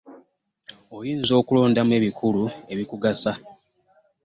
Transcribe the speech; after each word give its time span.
Oyinza 0.97 1.33
okulondamu 1.41 1.91
ebikulu 1.99 2.43
ebikugasa. 2.73 3.31